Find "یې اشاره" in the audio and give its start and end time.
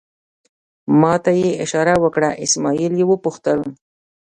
1.39-1.95